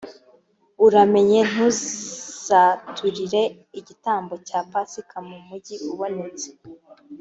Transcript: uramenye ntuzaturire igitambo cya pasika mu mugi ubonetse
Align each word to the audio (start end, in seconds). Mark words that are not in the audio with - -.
uramenye 0.85 1.39
ntuzaturire 1.51 3.41
igitambo 3.79 4.33
cya 4.47 4.59
pasika 4.71 5.15
mu 5.27 5.37
mugi 5.47 5.75
ubonetse 5.91 6.47